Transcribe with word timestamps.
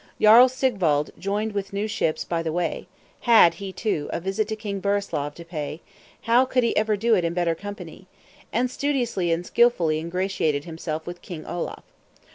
Jarl 0.19 0.49
Sigwald 0.49 1.11
joined 1.19 1.51
with 1.51 1.73
new 1.73 1.87
ships 1.87 2.23
by 2.25 2.41
the 2.41 2.51
way: 2.51 2.87
"Had," 3.19 3.53
he 3.53 3.71
too, 3.71 4.09
"a 4.11 4.19
visit 4.19 4.47
to 4.47 4.55
King 4.55 4.79
Burislav 4.79 5.35
to 5.35 5.45
pay; 5.45 5.79
how 6.21 6.43
could 6.43 6.63
he 6.63 6.75
ever 6.75 6.97
do 6.97 7.13
it 7.13 7.23
in 7.23 7.35
better 7.35 7.53
company?" 7.53 8.07
and 8.51 8.71
studiously 8.71 9.31
and 9.31 9.45
skilfully 9.45 9.99
ingratiated 9.99 10.65
himself 10.65 11.05
with 11.05 11.21
King 11.21 11.45
Olaf. 11.45 11.83